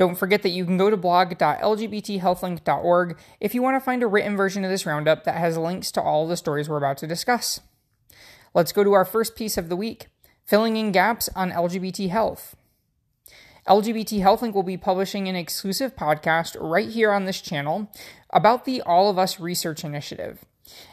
Don't 0.00 0.16
forget 0.16 0.42
that 0.44 0.48
you 0.48 0.64
can 0.64 0.78
go 0.78 0.88
to 0.88 0.96
blog.lgbthealthlink.org 0.96 3.18
if 3.38 3.54
you 3.54 3.60
want 3.60 3.76
to 3.76 3.84
find 3.84 4.02
a 4.02 4.06
written 4.06 4.34
version 4.34 4.64
of 4.64 4.70
this 4.70 4.86
roundup 4.86 5.24
that 5.24 5.36
has 5.36 5.58
links 5.58 5.92
to 5.92 6.00
all 6.00 6.26
the 6.26 6.38
stories 6.38 6.70
we're 6.70 6.78
about 6.78 6.96
to 6.96 7.06
discuss. 7.06 7.60
Let's 8.54 8.72
go 8.72 8.82
to 8.82 8.94
our 8.94 9.04
first 9.04 9.36
piece 9.36 9.58
of 9.58 9.68
the 9.68 9.76
week 9.76 10.06
filling 10.46 10.78
in 10.78 10.90
gaps 10.90 11.28
on 11.36 11.50
LGBT 11.50 12.08
health. 12.08 12.56
LGBT 13.68 14.22
HealthLink 14.22 14.54
will 14.54 14.62
be 14.62 14.78
publishing 14.78 15.28
an 15.28 15.36
exclusive 15.36 15.94
podcast 15.94 16.56
right 16.58 16.88
here 16.88 17.12
on 17.12 17.26
this 17.26 17.42
channel 17.42 17.92
about 18.30 18.64
the 18.64 18.80
All 18.80 19.10
of 19.10 19.18
Us 19.18 19.38
Research 19.38 19.84
Initiative. 19.84 20.46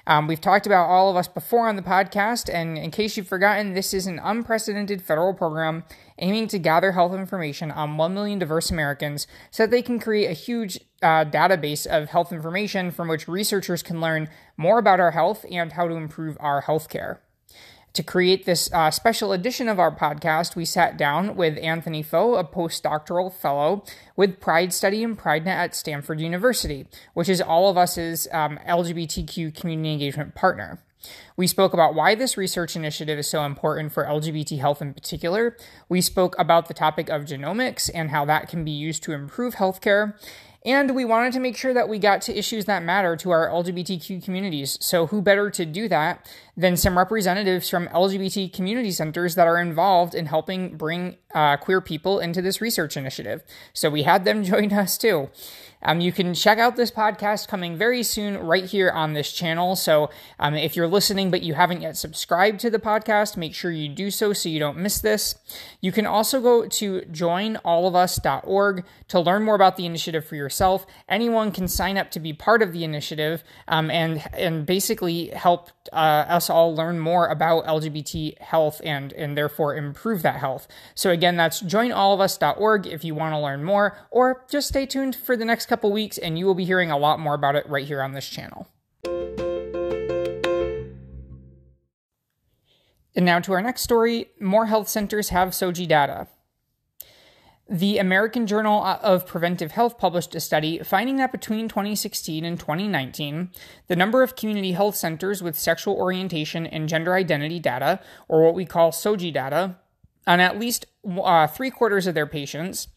Um, 0.06 0.28
we've 0.28 0.42
talked 0.42 0.66
about 0.66 0.88
all 0.88 1.10
of 1.10 1.16
us 1.16 1.28
before 1.28 1.68
on 1.68 1.76
the 1.76 1.82
podcast, 1.82 2.54
and 2.54 2.78
in 2.78 2.92
case 2.92 3.18
you've 3.18 3.28
forgotten, 3.28 3.74
this 3.74 3.94
is 3.94 4.08
an 4.08 4.20
unprecedented 4.24 5.02
federal 5.02 5.34
program 5.34 5.84
aiming 6.20 6.48
to 6.48 6.60
gather 6.60 6.94
health 6.94 7.14
information 7.14 7.72
on 7.72 7.98
1 7.98 8.14
million 8.14 8.40
diverse 8.40 8.72
Americans 8.72 9.28
so 9.52 9.64
that 9.64 9.72
they 9.72 9.82
can 9.82 10.00
create 10.00 10.30
a 10.30 10.34
huge 10.34 10.80
uh, 11.02 11.26
database 11.26 11.86
of 11.86 12.10
health 12.10 12.32
information 12.32 12.92
from 12.92 13.08
which 13.08 13.28
researchers 13.28 13.84
can 13.84 14.02
learn 14.02 14.30
more 14.56 14.80
about 14.80 15.00
our 15.00 15.12
health 15.12 15.46
and 15.52 15.74
how 15.74 15.88
to 15.88 15.96
improve 15.96 16.38
our 16.40 16.64
healthcare. 16.64 17.20
To 17.98 18.04
create 18.04 18.46
this 18.46 18.72
uh, 18.74 18.92
special 18.92 19.34
edition 19.34 19.68
of 19.68 19.80
our 19.80 19.90
podcast, 19.90 20.56
we 20.56 20.66
sat 20.66 21.00
down 21.00 21.36
with 21.36 21.58
Anthony 21.58 22.04
Faux, 22.04 22.40
a 22.40 22.44
postdoctoral 22.44 23.34
fellow 23.34 23.84
with 24.16 24.40
Pride 24.40 24.72
Study 24.72 25.04
and 25.04 25.18
PrideNet 25.18 25.48
at 25.48 25.74
Stanford 25.74 26.22
University, 26.22 26.86
which 27.16 27.28
is 27.28 27.42
all 27.42 27.72
of 27.72 27.76
us's 27.76 28.28
um, 28.32 28.60
LGBTQ 28.68 29.56
community 29.60 29.94
engagement 29.94 30.36
partner. 30.36 30.78
We 31.38 31.48
spoke 31.48 31.74
about 31.74 31.96
why 31.96 32.14
this 32.14 32.38
research 32.38 32.76
initiative 32.76 33.18
is 33.18 33.28
so 33.28 33.44
important 33.44 33.92
for 33.92 34.06
LGBT 34.06 34.60
health 34.60 34.80
in 34.80 34.94
particular. 34.94 35.58
We 35.90 36.02
spoke 36.02 36.36
about 36.38 36.68
the 36.68 36.76
topic 36.76 37.10
of 37.10 37.24
genomics 37.24 37.90
and 37.92 38.12
how 38.12 38.26
that 38.26 38.48
can 38.48 38.64
be 38.64 38.70
used 38.70 39.02
to 39.04 39.14
improve 39.14 39.56
healthcare. 39.56 40.14
And 40.66 40.94
we 40.94 41.06
wanted 41.06 41.32
to 41.34 41.40
make 41.40 41.56
sure 41.56 41.74
that 41.74 41.88
we 41.88 41.98
got 41.98 42.22
to 42.24 42.38
issues 42.38 42.66
that 42.66 42.84
matter 42.84 43.16
to 43.16 43.32
our 43.32 43.48
LGBTQ 43.48 44.24
communities. 44.24 44.78
So, 44.82 45.08
who 45.08 45.22
better 45.22 45.50
to 45.50 45.66
do 45.66 45.88
that 45.88 46.30
than 46.58 46.76
some 46.76 46.98
representatives 46.98 47.70
from 47.70 47.88
LGBT 47.90 48.52
community 48.52 48.92
centers 48.92 49.36
that 49.36 49.48
are 49.48 49.60
involved 49.60 50.16
in 50.16 50.26
helping 50.26 50.76
bring 50.76 51.16
uh, 51.34 51.56
queer 51.58 51.80
people 51.80 52.20
into 52.20 52.42
this 52.42 52.60
research 52.60 52.98
initiative? 52.98 53.44
So, 53.72 53.90
we 53.90 54.04
had 54.04 54.26
them 54.26 54.44
join 54.52 54.74
us 54.74 54.98
too. 54.98 55.30
Um, 55.84 56.02
you 56.02 56.12
can 56.12 56.34
check 56.34 56.58
out 56.58 56.76
this 56.76 56.92
podcast 56.92 57.48
coming 57.48 57.78
very 57.78 58.02
soon 58.02 58.38
right 58.38 58.66
here 58.66 58.90
on 58.90 59.14
this 59.14 59.32
channel. 59.32 59.76
So 59.76 60.10
um, 60.40 60.56
if 60.56 60.76
you're 60.76 60.88
listening 60.88 61.30
but 61.32 61.44
you 61.44 61.54
haven't 61.54 61.82
yet 61.82 61.98
subscribed 61.98 62.60
to 62.62 62.70
the 62.70 62.80
podcast, 62.80 63.38
make 63.38 63.54
sure 63.54 63.72
you 63.72 63.88
do 63.88 64.10
so 64.10 64.34
so 64.34 64.50
you 64.50 64.60
don't 64.60 64.78
miss 64.78 65.00
this. 65.00 65.36
You 65.82 65.92
can 65.92 66.06
also 66.06 66.42
go 66.42 66.68
to 66.68 67.02
joinallofus.org 67.02 68.86
to 69.08 69.20
learn 69.20 69.44
more 69.44 69.56
about 69.56 69.78
the 69.78 69.86
initiative 69.86 70.26
for 70.26 70.36
yourself. 70.36 70.86
Anyone 71.08 71.52
can 71.52 71.68
sign 71.68 71.98
up 71.98 72.12
to 72.12 72.20
be 72.20 72.34
part 72.34 72.62
of 72.62 72.74
the 72.74 72.84
initiative 72.84 73.44
um, 73.68 73.92
and 73.92 74.24
and 74.34 74.66
basically 74.66 75.28
help 75.28 75.70
uh, 75.94 76.26
us 76.28 76.47
all 76.50 76.76
learn 76.76 77.00
more 77.00 77.28
about 77.28 77.66
LGBT 77.66 78.40
health 78.40 78.82
and 78.84 79.14
and 79.14 79.38
therefore 79.38 79.76
improve 79.76 80.22
that 80.22 80.38
health. 80.38 80.68
So 80.96 81.12
again, 81.12 81.38
that's 81.38 81.62
joinallofus.org 81.62 82.88
if 82.88 83.04
you 83.04 83.16
want 83.16 83.34
to 83.34 83.40
learn 83.40 83.64
more, 83.64 83.98
or 84.12 84.46
just 84.50 84.68
stay 84.68 84.86
tuned 84.86 85.16
for 85.16 85.38
the 85.38 85.46
next 85.46 85.68
couple 85.68 85.92
weeks, 85.92 86.18
and 86.18 86.38
you 86.38 86.46
will 86.46 86.56
be 86.56 86.66
hearing 86.66 86.92
a 86.92 86.98
lot 86.98 87.20
more 87.20 87.34
about 87.34 87.56
it 87.56 87.68
right 87.70 87.86
here 87.86 88.02
on 88.02 88.14
this 88.14 88.28
channel. 88.28 88.68
And 93.16 93.26
now 93.26 93.40
to 93.40 93.54
our 93.54 93.62
next 93.62 93.82
story 93.82 94.30
more 94.40 94.68
health 94.68 94.88
centers 94.88 95.30
have 95.30 95.50
SOGI 95.50 95.88
data. 95.88 96.28
The 97.70 97.98
American 97.98 98.48
Journal 98.48 98.82
of 98.82 99.28
Preventive 99.28 99.72
Health 99.72 99.98
published 99.98 100.34
a 100.36 100.40
study 100.40 100.80
finding 100.80 101.18
that 101.18 101.34
between 101.34 101.68
2016 101.68 102.46
and 102.46 102.58
2019, 102.58 103.50
the 103.88 103.96
number 103.96 104.24
of 104.24 104.38
community 104.38 104.72
health 104.72 104.96
centers 104.96 105.44
with 105.44 105.60
sexual 105.60 105.96
orientation 105.96 106.66
and 106.66 106.88
gender 106.88 107.14
identity 107.14 107.60
data, 107.60 108.00
or 108.30 108.46
what 108.46 108.56
we 108.56 108.66
call 108.66 108.92
SOGI 108.92 109.34
data, 109.34 109.76
on 110.26 110.40
at 110.40 110.58
least 110.58 110.86
uh, 111.06 111.48
three 111.48 111.70
quarters 111.70 112.08
of 112.08 112.16
their 112.16 112.26
patients, 112.26 112.88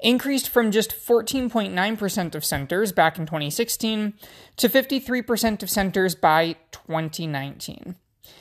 increased 0.00 0.48
from 0.48 0.72
just 0.72 0.90
14.9% 0.90 2.34
of 2.34 2.44
centers 2.44 2.90
back 2.90 3.18
in 3.18 3.26
2016 3.26 4.14
to 4.56 4.68
53% 4.68 5.62
of 5.62 5.70
centers 5.70 6.16
by 6.16 6.56
2019. 6.72 7.94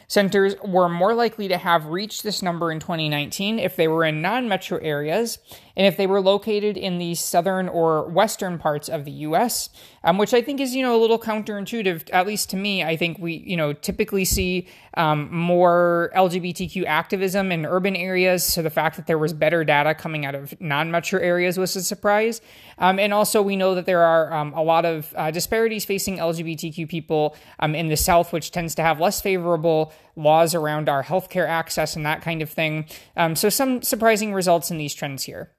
Centers 0.07 0.55
were 0.63 0.89
more 0.89 1.13
likely 1.13 1.47
to 1.47 1.57
have 1.57 1.87
reached 1.87 2.23
this 2.23 2.41
number 2.41 2.71
in 2.71 2.79
2019 2.79 3.59
if 3.59 3.75
they 3.75 3.87
were 3.87 4.03
in 4.03 4.21
non 4.21 4.47
metro 4.47 4.77
areas 4.79 5.39
and 5.77 5.85
if 5.85 5.97
they 5.97 6.07
were 6.07 6.21
located 6.21 6.77
in 6.77 6.99
the 6.99 7.15
southern 7.15 7.67
or 7.67 8.07
western 8.09 8.57
parts 8.57 8.87
of 8.87 9.03
the 9.03 9.11
US, 9.11 9.69
um, 10.03 10.17
which 10.17 10.33
I 10.33 10.41
think 10.41 10.61
is, 10.61 10.73
you 10.73 10.83
know, 10.83 10.95
a 10.95 11.01
little 11.01 11.19
counterintuitive, 11.19 12.09
at 12.13 12.25
least 12.25 12.49
to 12.51 12.57
me. 12.57 12.83
I 12.83 12.95
think 12.95 13.19
we, 13.19 13.43
you 13.45 13.57
know, 13.57 13.73
typically 13.73 14.23
see 14.23 14.67
um, 14.95 15.33
more 15.35 16.11
LGBTQ 16.15 16.85
activism 16.85 17.51
in 17.51 17.65
urban 17.65 17.95
areas. 17.95 18.43
So 18.43 18.61
the 18.61 18.69
fact 18.69 18.95
that 18.95 19.07
there 19.07 19.17
was 19.17 19.33
better 19.33 19.63
data 19.65 19.93
coming 19.93 20.25
out 20.25 20.35
of 20.35 20.59
non 20.61 20.91
metro 20.91 21.19
areas 21.19 21.57
was 21.57 21.75
a 21.75 21.83
surprise. 21.83 22.39
Um, 22.77 22.99
and 22.99 23.13
also, 23.13 23.41
we 23.41 23.55
know 23.55 23.75
that 23.75 23.85
there 23.85 24.01
are 24.01 24.33
um, 24.33 24.53
a 24.53 24.63
lot 24.63 24.85
of 24.85 25.13
uh, 25.17 25.31
disparities 25.31 25.83
facing 25.83 26.17
LGBTQ 26.17 26.87
people 26.87 27.35
um, 27.59 27.75
in 27.75 27.87
the 27.87 27.97
South, 27.97 28.31
which 28.31 28.51
tends 28.51 28.75
to 28.75 28.81
have 28.81 28.99
less 28.99 29.21
favorable 29.21 29.74
laws 30.15 30.55
around 30.55 30.89
our 30.89 31.03
healthcare 31.03 31.47
access 31.47 31.95
and 31.95 32.05
that 32.05 32.21
kind 32.21 32.41
of 32.41 32.49
thing. 32.49 32.85
Um, 33.15 33.35
so, 33.35 33.49
some 33.49 33.81
surprising 33.81 34.33
results 34.33 34.71
in 34.71 34.77
these 34.77 34.93
trends 34.93 35.23
here. 35.23 35.51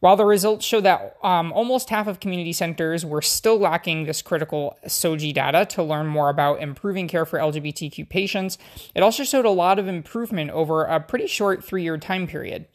While 0.00 0.14
the 0.14 0.24
results 0.24 0.64
show 0.64 0.80
that 0.80 1.16
um, 1.24 1.52
almost 1.52 1.90
half 1.90 2.06
of 2.06 2.20
community 2.20 2.52
centers 2.52 3.04
were 3.04 3.22
still 3.22 3.58
lacking 3.58 4.04
this 4.04 4.22
critical 4.22 4.78
SOGI 4.86 5.34
data 5.34 5.66
to 5.74 5.82
learn 5.82 6.06
more 6.06 6.28
about 6.28 6.62
improving 6.62 7.08
care 7.08 7.26
for 7.26 7.38
LGBTQ 7.38 8.08
patients, 8.08 8.58
it 8.94 9.02
also 9.02 9.24
showed 9.24 9.44
a 9.44 9.50
lot 9.50 9.78
of 9.80 9.88
improvement 9.88 10.50
over 10.52 10.84
a 10.84 11.00
pretty 11.00 11.26
short 11.26 11.64
three 11.64 11.82
year 11.82 11.98
time 11.98 12.28
period. 12.28 12.66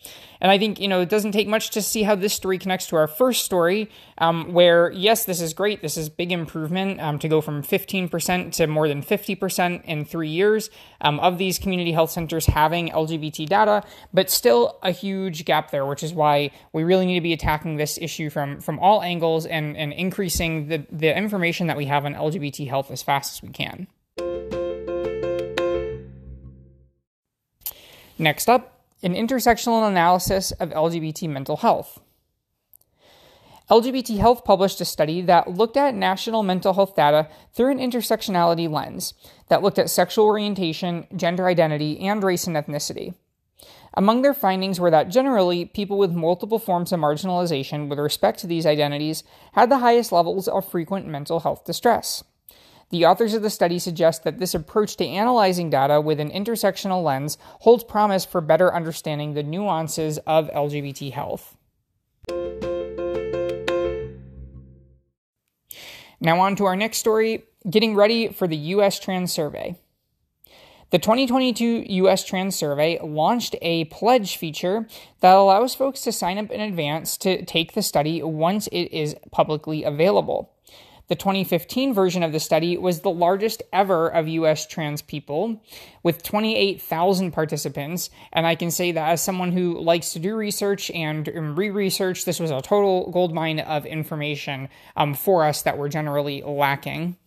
And 0.44 0.52
I 0.52 0.58
think, 0.58 0.82
you 0.82 0.90
know, 0.90 1.00
it 1.00 1.08
doesn't 1.08 1.32
take 1.32 1.48
much 1.48 1.70
to 1.70 1.82
see 1.82 2.04
how 2.04 2.16
this 2.16 2.34
story 2.34 2.58
connects 2.58 2.88
to 2.88 2.98
our 2.98 3.08
first 3.08 3.46
story, 3.46 3.90
um, 4.18 4.52
where, 4.52 4.92
yes, 4.92 5.24
this 5.24 5.40
is 5.40 5.54
great. 5.54 5.82
This 5.82 5.96
is 5.96 6.10
big 6.10 6.34
improvement 6.34 7.00
um, 7.00 7.18
to 7.20 7.30
go 7.30 7.40
from 7.40 7.64
15% 7.64 8.52
to 8.52 8.68
more 8.68 8.90
than 8.90 9.02
50% 9.02 9.86
in 9.86 10.04
three 10.04 10.28
years 10.28 10.70
um, 11.00 11.22
of 11.22 11.38
these 11.38 11.58
community 11.58 11.94
health 11.94 12.12
centers 12.12 12.46
having 12.46 12.90
LGBT 12.90 13.48
data, 13.48 13.84
but 14.14 14.30
still 14.30 14.80
a 14.84 14.92
huge 14.92 15.46
gap 15.46 15.72
there, 15.72 15.86
which 15.86 16.04
is 16.04 16.14
why 16.14 16.52
we 16.74 16.84
really 16.84 17.06
need 17.06 17.13
to 17.16 17.22
be 17.22 17.34
attacking 17.34 17.78
this 17.78 17.98
issue 18.02 18.30
from, 18.30 18.60
from 18.60 18.80
all 18.80 19.02
angles 19.02 19.46
and, 19.46 19.76
and 19.78 19.94
increasing 19.94 20.68
the, 20.68 20.86
the 20.92 21.16
information 21.16 21.68
that 21.68 21.78
we 21.78 21.86
have 21.86 22.06
on 22.06 22.14
LGBT 22.14 22.68
health 22.68 22.92
as 22.92 23.02
fast 23.04 23.36
as 23.36 23.42
we 23.42 23.50
can. 23.50 23.88
Next 28.18 28.48
up, 28.48 28.82
an 29.02 29.16
intersectional 29.16 29.88
analysis 29.88 30.52
of 30.54 30.70
LGBT 30.70 31.30
mental 31.30 31.58
health. 31.58 32.00
LGBT 33.70 34.20
Health 34.20 34.44
published 34.44 34.82
a 34.82 34.86
study 34.86 35.22
that 35.22 35.50
looked 35.50 35.78
at 35.78 35.96
national 35.96 36.44
mental 36.44 36.74
health 36.74 36.96
data 36.96 37.30
through 37.54 37.72
an 37.72 37.80
intersectionality 37.80 38.70
lens 38.70 39.14
that 39.48 39.64
looked 39.64 39.80
at 39.80 39.90
sexual 39.90 40.26
orientation, 40.26 41.08
gender 41.16 41.48
identity, 41.48 42.00
and 42.00 42.22
race 42.24 42.46
and 42.46 42.58
ethnicity. 42.58 43.14
Among 43.96 44.24
their 44.24 44.34
findings 44.34 44.80
were 44.80 44.90
that 44.90 45.10
generally, 45.10 45.66
people 45.66 45.98
with 45.98 46.12
multiple 46.12 46.58
forms 46.58 46.92
of 46.92 47.00
marginalization 47.00 47.90
with 47.90 48.00
respect 48.00 48.40
to 48.40 48.48
these 48.48 48.66
identities 48.66 49.24
had 49.54 49.70
the 49.70 49.80
highest 49.80 50.12
levels 50.12 50.48
of 50.48 50.68
frequent 50.68 51.08
mental 51.08 51.42
health 51.42 51.64
distress. 51.64 52.24
The 52.90 53.06
authors 53.06 53.34
of 53.34 53.44
the 53.44 53.50
study 53.50 53.80
suggest 53.80 54.24
that 54.24 54.40
this 54.40 54.56
approach 54.56 54.98
to 54.98 55.06
analyzing 55.06 55.70
data 55.70 56.02
with 56.02 56.20
an 56.20 56.32
intersectional 56.32 57.04
lens 57.04 57.38
holds 57.62 57.84
promise 57.84 58.26
for 58.26 58.42
better 58.42 58.74
understanding 58.74 59.34
the 59.34 59.44
nuances 59.44 60.18
of 60.20 60.50
LGBT 60.52 61.12
health. 61.12 61.56
Now, 66.20 66.40
on 66.40 66.56
to 66.56 66.66
our 66.66 66.76
next 66.76 66.98
story 67.00 67.44
getting 67.70 67.96
ready 67.96 68.30
for 68.30 68.48
the 68.48 68.56
U.S. 68.56 69.00
Trans 69.00 69.32
Survey. 69.32 69.76
The 70.94 71.00
2022 71.00 71.86
US 72.04 72.24
Trans 72.24 72.56
Survey 72.56 73.00
launched 73.02 73.56
a 73.64 73.86
pledge 73.86 74.38
feature 74.38 74.88
that 75.22 75.34
allows 75.34 75.74
folks 75.74 76.02
to 76.02 76.12
sign 76.12 76.38
up 76.38 76.52
in 76.52 76.62
advance 76.62 77.18
to 77.18 77.44
take 77.46 77.74
the 77.74 77.82
study 77.82 78.22
once 78.22 78.68
it 78.68 78.92
is 78.92 79.16
publicly 79.32 79.84
available. 79.84 80.54
The 81.08 81.16
2015 81.16 81.96
version 81.96 82.22
of 82.22 82.32
the 82.32 82.40
study 82.40 82.78
was 82.78 83.02
the 83.02 83.10
largest 83.10 83.64
ever 83.74 84.08
of 84.08 84.28
US 84.28 84.68
trans 84.68 85.02
people 85.02 85.64
with 86.04 86.22
28,000 86.22 87.32
participants. 87.32 88.12
And 88.32 88.46
I 88.46 88.54
can 88.54 88.70
say 88.70 88.92
that 88.92 89.10
as 89.10 89.24
someone 89.24 89.52
who 89.52 89.80
likes 89.80 90.14
to 90.14 90.20
do 90.20 90.36
research 90.36 90.92
and 90.92 91.58
re 91.58 91.72
research, 91.72 92.24
this 92.24 92.40
was 92.40 92.52
a 92.52 92.62
total 92.62 93.10
goldmine 93.10 93.62
of 93.62 93.88
information 93.88 94.70
um, 94.96 95.16
for 95.16 95.44
us 95.44 95.64
that 95.64 95.80
we're 95.80 95.90
generally 95.90 96.44
lacking. 96.44 97.18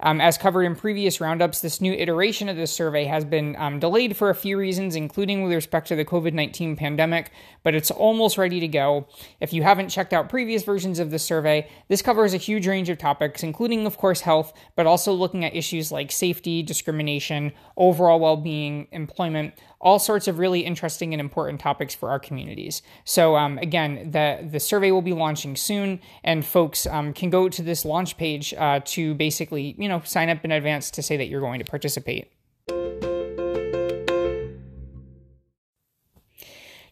Um, 0.00 0.20
as 0.20 0.38
covered 0.38 0.62
in 0.62 0.76
previous 0.76 1.20
roundups, 1.20 1.60
this 1.60 1.80
new 1.80 1.92
iteration 1.92 2.48
of 2.48 2.56
this 2.56 2.72
survey 2.72 3.04
has 3.04 3.24
been 3.24 3.56
um, 3.56 3.80
delayed 3.80 4.16
for 4.16 4.30
a 4.30 4.34
few 4.34 4.56
reasons, 4.56 4.94
including 4.94 5.42
with 5.42 5.52
respect 5.52 5.88
to 5.88 5.96
the 5.96 6.04
COVID 6.04 6.32
19 6.32 6.76
pandemic, 6.76 7.32
but 7.64 7.74
it's 7.74 7.90
almost 7.90 8.38
ready 8.38 8.60
to 8.60 8.68
go. 8.68 9.08
If 9.40 9.52
you 9.52 9.64
haven't 9.64 9.88
checked 9.88 10.12
out 10.12 10.28
previous 10.28 10.62
versions 10.62 10.98
of 11.00 11.10
the 11.10 11.18
survey, 11.18 11.68
this 11.88 12.02
covers 12.02 12.32
a 12.32 12.38
huge 12.38 12.66
range 12.68 12.88
of 12.88 12.98
topics, 12.98 13.42
including, 13.42 13.86
of 13.86 13.98
course, 13.98 14.20
health, 14.20 14.52
but 14.76 14.86
also 14.86 15.12
looking 15.12 15.44
at 15.44 15.56
issues 15.56 15.90
like 15.90 16.12
safety, 16.12 16.62
discrimination, 16.62 17.52
overall 17.76 18.20
well 18.20 18.36
being, 18.36 18.86
employment, 18.92 19.54
all 19.80 19.98
sorts 19.98 20.26
of 20.26 20.38
really 20.38 20.60
interesting 20.60 21.14
and 21.14 21.20
important 21.20 21.60
topics 21.60 21.94
for 21.94 22.10
our 22.10 22.18
communities. 22.18 22.82
So 23.04 23.36
um, 23.36 23.58
again, 23.58 24.10
the 24.10 24.46
the 24.50 24.60
survey 24.60 24.90
will 24.90 25.02
be 25.02 25.12
launching 25.12 25.56
soon, 25.56 26.00
and 26.24 26.44
folks 26.44 26.86
um, 26.86 27.12
can 27.12 27.30
go 27.30 27.48
to 27.48 27.62
this 27.62 27.84
launch 27.84 28.16
page 28.16 28.54
uh, 28.54 28.80
to 28.86 29.14
basically 29.14 29.74
you 29.78 29.88
know 29.88 30.02
sign 30.04 30.28
up 30.28 30.44
in 30.44 30.50
advance 30.50 30.90
to 30.92 31.02
say 31.02 31.16
that 31.16 31.28
you're 31.28 31.40
going 31.40 31.60
to 31.60 31.64
participate. 31.64 32.30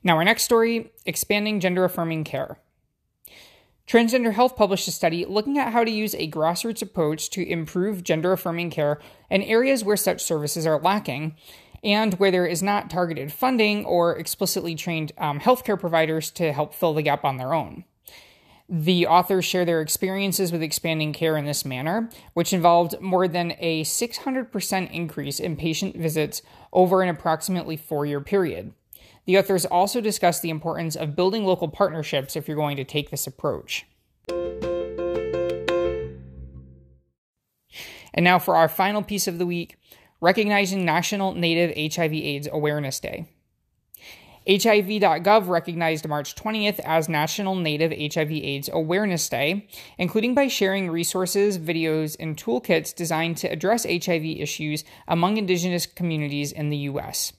Now, 0.04 0.18
our 0.18 0.24
next 0.24 0.44
story 0.44 0.92
expanding 1.04 1.58
gender 1.58 1.84
affirming 1.84 2.22
care. 2.22 2.58
Transgender 3.88 4.32
Health 4.32 4.56
published 4.56 4.88
a 4.88 4.92
study 4.92 5.24
looking 5.24 5.58
at 5.58 5.72
how 5.72 5.84
to 5.84 5.90
use 5.90 6.14
a 6.14 6.28
grassroots 6.28 6.82
approach 6.82 7.30
to 7.30 7.48
improve 7.48 8.02
gender 8.02 8.32
affirming 8.32 8.70
care 8.70 9.00
in 9.30 9.42
areas 9.42 9.84
where 9.84 9.96
such 9.96 10.22
services 10.22 10.66
are 10.66 10.80
lacking 10.80 11.36
and 11.86 12.14
where 12.14 12.32
there 12.32 12.44
is 12.44 12.64
not 12.64 12.90
targeted 12.90 13.32
funding 13.32 13.84
or 13.84 14.18
explicitly 14.18 14.74
trained 14.74 15.12
um, 15.18 15.38
healthcare 15.38 15.78
providers 15.78 16.32
to 16.32 16.52
help 16.52 16.74
fill 16.74 16.92
the 16.92 17.02
gap 17.02 17.24
on 17.24 17.36
their 17.36 17.54
own. 17.54 17.84
The 18.68 19.06
authors 19.06 19.44
share 19.44 19.64
their 19.64 19.80
experiences 19.80 20.50
with 20.50 20.60
expanding 20.60 21.12
care 21.12 21.36
in 21.36 21.44
this 21.44 21.64
manner, 21.64 22.10
which 22.34 22.52
involved 22.52 23.00
more 23.00 23.28
than 23.28 23.54
a 23.60 23.84
600% 23.84 24.90
increase 24.90 25.38
in 25.38 25.54
patient 25.54 25.96
visits 25.96 26.42
over 26.72 27.02
an 27.02 27.08
approximately 27.08 27.76
four 27.76 28.04
year 28.04 28.20
period. 28.20 28.72
The 29.26 29.38
authors 29.38 29.64
also 29.64 30.00
discuss 30.00 30.40
the 30.40 30.50
importance 30.50 30.96
of 30.96 31.14
building 31.14 31.44
local 31.44 31.68
partnerships 31.68 32.34
if 32.34 32.48
you're 32.48 32.56
going 32.56 32.76
to 32.78 32.84
take 32.84 33.10
this 33.10 33.28
approach. 33.28 33.86
And 38.12 38.24
now 38.24 38.40
for 38.40 38.56
our 38.56 38.68
final 38.68 39.02
piece 39.02 39.28
of 39.28 39.38
the 39.38 39.46
week 39.46 39.76
recognizing 40.20 40.84
National 40.84 41.34
Native 41.34 41.94
HIV/AIDS 41.94 42.48
Awareness 42.50 43.00
Day. 43.00 43.26
HIV.gov 44.48 45.48
recognized 45.48 46.06
March 46.06 46.36
20th 46.36 46.78
as 46.84 47.08
National 47.08 47.56
Native 47.56 47.90
HIV/AIDS 47.90 48.70
Awareness 48.72 49.28
Day, 49.28 49.66
including 49.98 50.34
by 50.34 50.46
sharing 50.46 50.88
resources, 50.88 51.58
videos, 51.58 52.16
and 52.20 52.36
toolkits 52.36 52.94
designed 52.94 53.38
to 53.38 53.48
address 53.48 53.84
HIV 53.84 54.24
issues 54.24 54.84
among 55.08 55.36
Indigenous 55.36 55.84
communities 55.84 56.52
in 56.52 56.70
the 56.70 56.76
U.S. 56.76 57.32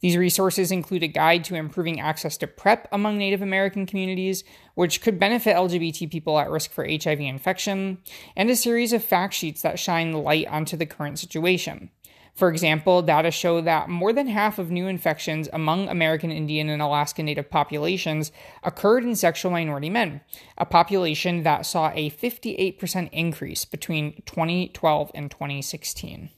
These 0.00 0.16
resources 0.16 0.72
include 0.72 1.04
a 1.04 1.06
guide 1.06 1.44
to 1.44 1.54
improving 1.54 2.00
access 2.00 2.36
to 2.38 2.48
PrEP 2.48 2.88
among 2.90 3.18
Native 3.18 3.40
American 3.40 3.86
communities, 3.86 4.42
which 4.74 5.00
could 5.00 5.20
benefit 5.20 5.54
LGBT 5.54 6.10
people 6.10 6.40
at 6.40 6.50
risk 6.50 6.72
for 6.72 6.84
HIV 6.84 7.20
infection, 7.20 7.98
and 8.34 8.50
a 8.50 8.56
series 8.56 8.92
of 8.92 9.04
fact 9.04 9.32
sheets 9.32 9.62
that 9.62 9.78
shine 9.78 10.12
light 10.12 10.48
onto 10.48 10.76
the 10.76 10.86
current 10.86 11.20
situation. 11.20 11.90
For 12.34 12.48
example, 12.48 13.02
data 13.02 13.30
show 13.30 13.60
that 13.60 13.90
more 13.90 14.12
than 14.12 14.26
half 14.26 14.58
of 14.58 14.70
new 14.70 14.86
infections 14.86 15.48
among 15.52 15.88
American 15.88 16.32
Indian 16.32 16.70
and 16.70 16.80
Alaska 16.80 17.22
Native 17.22 17.50
populations 17.50 18.32
occurred 18.62 19.04
in 19.04 19.14
sexual 19.14 19.52
minority 19.52 19.90
men, 19.90 20.22
a 20.56 20.64
population 20.64 21.42
that 21.42 21.66
saw 21.66 21.90
a 21.94 22.10
58% 22.10 23.10
increase 23.12 23.64
between 23.66 24.22
2012 24.24 25.10
and 25.14 25.30
2016. 25.30 26.30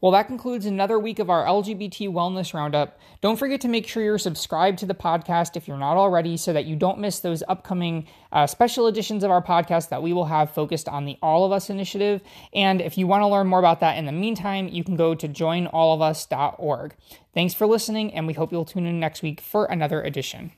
Well, 0.00 0.12
that 0.12 0.28
concludes 0.28 0.64
another 0.64 0.96
week 0.96 1.18
of 1.18 1.28
our 1.28 1.44
LGBT 1.44 2.08
Wellness 2.12 2.54
Roundup. 2.54 3.00
Don't 3.20 3.36
forget 3.36 3.60
to 3.62 3.68
make 3.68 3.88
sure 3.88 4.00
you're 4.00 4.16
subscribed 4.16 4.78
to 4.78 4.86
the 4.86 4.94
podcast 4.94 5.56
if 5.56 5.66
you're 5.66 5.76
not 5.76 5.96
already 5.96 6.36
so 6.36 6.52
that 6.52 6.66
you 6.66 6.76
don't 6.76 7.00
miss 7.00 7.18
those 7.18 7.42
upcoming 7.48 8.06
uh, 8.30 8.46
special 8.46 8.86
editions 8.86 9.24
of 9.24 9.32
our 9.32 9.42
podcast 9.42 9.88
that 9.88 10.00
we 10.00 10.12
will 10.12 10.26
have 10.26 10.52
focused 10.52 10.88
on 10.88 11.04
the 11.04 11.18
All 11.20 11.44
of 11.44 11.50
Us 11.50 11.68
initiative. 11.68 12.22
And 12.52 12.80
if 12.80 12.96
you 12.96 13.08
want 13.08 13.22
to 13.22 13.26
learn 13.26 13.48
more 13.48 13.58
about 13.58 13.80
that 13.80 13.98
in 13.98 14.06
the 14.06 14.12
meantime, 14.12 14.68
you 14.68 14.84
can 14.84 14.94
go 14.94 15.16
to 15.16 15.28
joinallofus.org. 15.28 16.94
Thanks 17.34 17.54
for 17.54 17.66
listening, 17.66 18.14
and 18.14 18.28
we 18.28 18.34
hope 18.34 18.52
you'll 18.52 18.64
tune 18.64 18.86
in 18.86 19.00
next 19.00 19.22
week 19.22 19.40
for 19.40 19.64
another 19.64 20.00
edition. 20.00 20.52